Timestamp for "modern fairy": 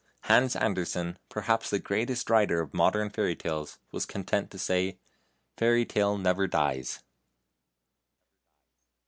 2.73-3.35